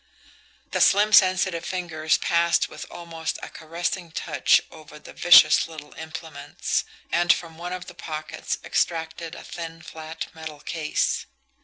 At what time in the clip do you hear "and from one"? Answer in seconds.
7.11-7.71